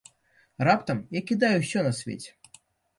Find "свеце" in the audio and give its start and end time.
2.03-2.63